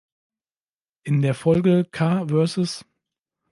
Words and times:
In 1.03 1.21
der 1.21 1.35
Folge 1.35 1.85
"Car 1.85 2.27
vs. 2.29 2.83